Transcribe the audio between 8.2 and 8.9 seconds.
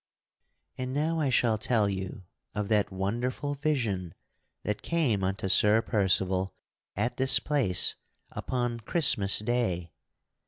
upon